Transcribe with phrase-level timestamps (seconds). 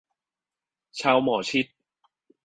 [0.99, 1.65] ชาวหมอชิต